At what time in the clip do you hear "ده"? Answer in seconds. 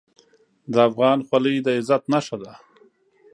2.43-2.53